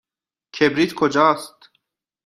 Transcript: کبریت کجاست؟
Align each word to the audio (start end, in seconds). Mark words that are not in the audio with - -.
کبریت 0.53 0.93
کجاست؟ 0.93 1.69